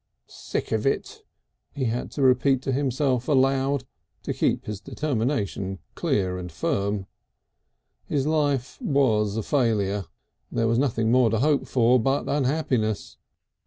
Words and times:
"Sick 0.25 0.71
of 0.71 0.87
it," 0.87 1.21
he 1.73 1.85
had 1.85 2.09
to 2.13 2.23
repeat 2.23 2.63
to 2.63 2.71
himself 2.71 3.27
aloud, 3.27 3.83
to 4.23 4.33
keep 4.33 4.65
his 4.65 4.81
determination 4.81 5.77
clear 5.93 6.39
and 6.39 6.51
firm. 6.51 7.05
His 8.07 8.25
life 8.25 8.81
was 8.81 9.37
a 9.37 9.43
failure, 9.43 10.05
there 10.51 10.67
was 10.67 10.79
nothing 10.79 11.11
more 11.11 11.29
to 11.29 11.37
hope 11.37 11.67
for 11.67 11.99
but 11.99 12.27
unhappiness. 12.27 13.17